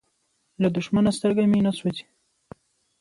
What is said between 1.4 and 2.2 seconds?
مې نه سوزي.